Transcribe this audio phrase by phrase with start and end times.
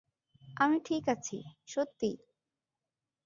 [0.57, 1.37] আমি ঠিক আছি,
[1.65, 2.17] সত্যিই।